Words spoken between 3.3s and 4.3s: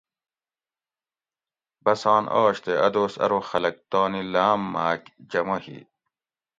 خلک تانی